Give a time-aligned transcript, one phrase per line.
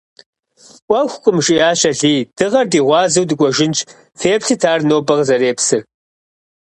[0.87, 3.79] «Ӏуэхукъым,— жиӀащ Алий,— дыгъэр ди гъуазэу дыкӀуэжынщ;
[4.19, 5.81] феплъыт ар нобэ къызэрепсыр».